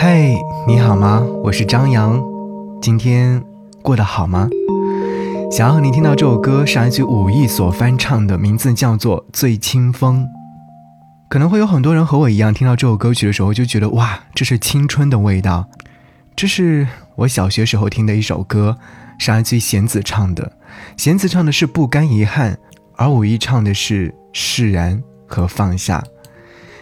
[0.00, 1.20] 嘿，你好吗？
[1.42, 2.22] 我是张扬，
[2.80, 3.42] 今天
[3.82, 4.48] 过得好吗？
[5.50, 10.22] 想要和你听到这首歌，是来自武艺所翻唱的，名字叫做《醉清风》。
[11.28, 15.66] 可能会有很多人和我一样，听到这首歌曲的时候就觉得哇，这是青春的味道。
[16.36, 16.86] 这是
[17.16, 18.78] 我小学时候听的一首歌，
[19.18, 20.52] 是来自弦子唱的。
[20.96, 22.56] 弦子唱的是不甘遗憾，
[22.94, 26.04] 而武艺唱的是释然和放下。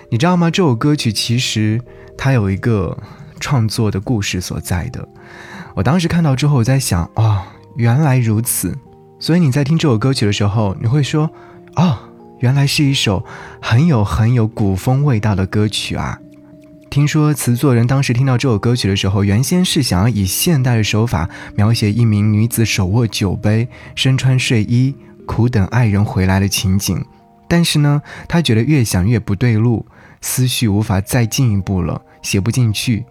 [0.08, 0.50] 你知道吗？
[0.50, 1.80] 这首歌曲其实
[2.16, 2.96] 它有一个
[3.40, 5.06] 创作的故事所在的。
[5.74, 7.42] 我当时看到之后，我在想，哦，
[7.74, 8.76] 原来如此。
[9.18, 11.28] 所以你在听这首歌曲的时候，你会说，
[11.74, 11.98] 哦，
[12.38, 13.24] 原来是一首
[13.60, 16.18] 很有很有古风味道的歌曲啊。
[16.88, 24.94] 听说词作人当时听到这首歌曲的时候，原先是想要以现代的手法描写一名女子手握酒杯、身穿睡衣、
[25.26, 27.04] 苦等爱人回来的情景，
[27.48, 29.84] 但是呢，他觉得越想越不对路。
[30.26, 33.06] 思绪无法再进一步了，写不进去，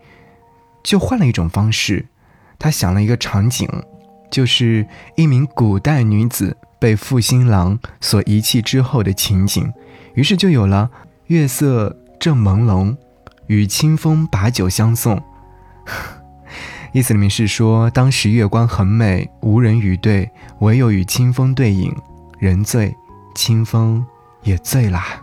[0.84, 2.06] 就换了一种方式。
[2.60, 3.70] 他想了一个场景，
[4.30, 4.86] 就是
[5.16, 9.74] 一名古代女子被负心郎所遗弃之后的情景，
[10.14, 10.92] 于是就有了
[11.28, 12.98] “月色正朦胧，
[13.48, 15.20] 与清风把酒相送”。
[16.92, 20.30] 意思里面是说，当时月光很美，无人与对，
[20.60, 21.94] 唯有与清风对饮，
[22.40, 22.94] 人醉，
[23.34, 24.06] 清风
[24.44, 25.22] 也醉啦。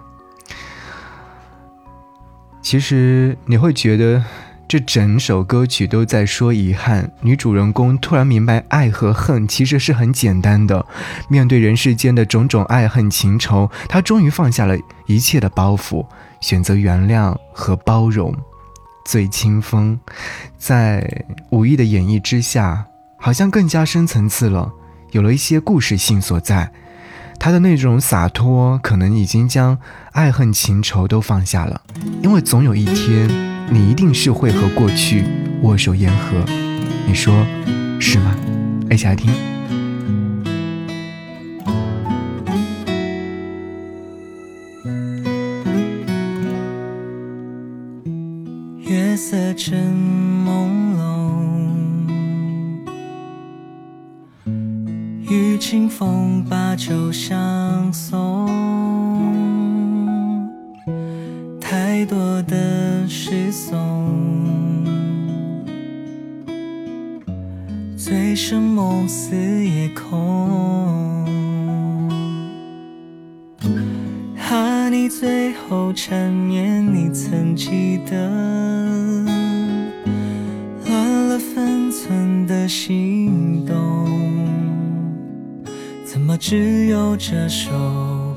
[2.63, 4.25] 其实你会觉得，
[4.69, 7.13] 这整首歌曲都在说遗憾。
[7.21, 10.87] 女主人公突然明白，爱和恨其实是很简单的。
[11.29, 16.07] 面对人世间的种种爱恨情仇，她终于放下了一切的包袱，
[16.41, 18.35] 选择原谅和包容。
[19.05, 19.99] 醉清风，
[20.57, 24.73] 在武艺的演绎之下，好像更加深层次了，
[25.11, 26.71] 有了一些故事性所在。
[27.45, 29.77] 他的那种洒脱，可能已经将
[30.13, 31.83] 爱恨情仇都放下了，
[32.23, 33.29] 因为总有一天，
[33.69, 35.25] 你一定是会和过去
[35.63, 36.45] 握手言和，
[37.05, 37.35] 你说
[37.99, 38.37] 是吗？
[38.89, 39.33] 一起来听。
[48.79, 49.75] 月色正
[50.47, 50.82] 朦
[55.63, 56.75] 清风把。
[56.75, 58.49] 酒相送，
[61.61, 64.85] 太多的失踪，
[67.97, 71.25] 醉生梦死夜空，
[74.37, 78.17] 和你最后缠绵，你曾记得，
[80.87, 84.22] 乱了分寸的心动。
[86.13, 87.71] 怎么只有这首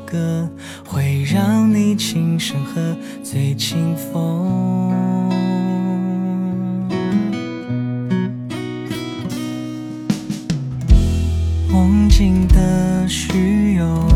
[0.06, 0.50] 歌
[0.88, 4.94] 会让你轻声和醉清风？
[11.70, 14.08] 梦境的虚有，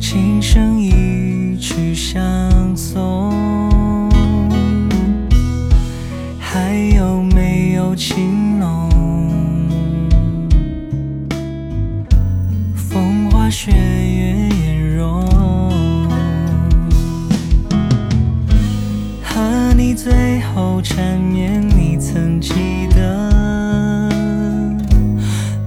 [0.00, 2.45] 琴声一曲相
[19.88, 24.10] 你最后缠绵，你曾记得？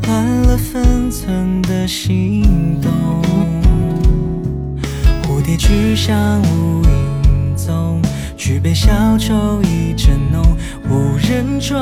[0.04, 2.92] 乱了分寸的心动，
[5.24, 8.02] 蝴蝶去向无影踪，
[8.36, 10.44] 举杯消愁一阵浓，
[10.90, 11.78] 无人中。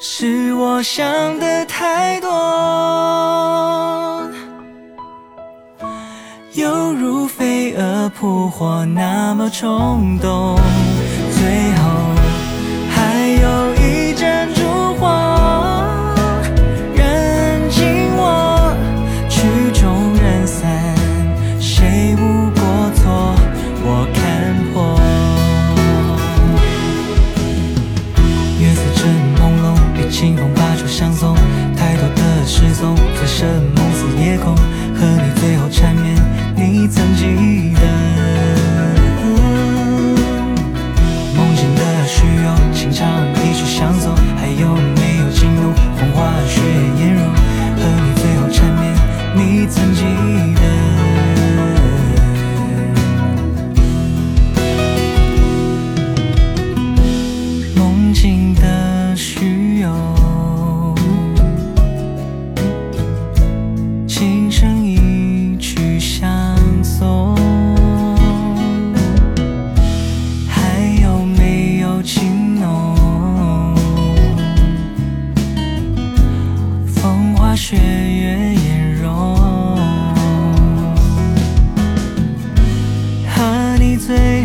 [0.00, 1.04] 是我想
[1.38, 2.30] 的太多，
[8.22, 10.56] 扑火那么冲动，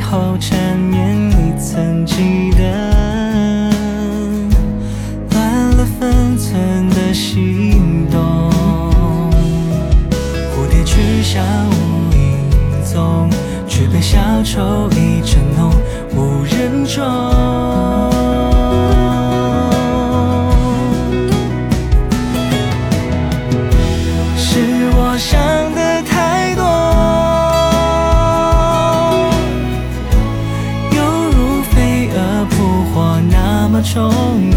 [0.09, 2.63] 后缠绵，你曾记得？
[5.31, 8.49] 乱了分寸的心动，
[10.55, 12.49] 蝴蝶去向无影
[12.85, 13.29] 踪，
[13.67, 14.86] 举杯消愁，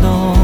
[0.00, 0.39] no